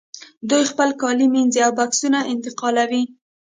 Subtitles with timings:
[0.49, 3.03] دوی خپل کالي مینځي او بکسونه انتقالوي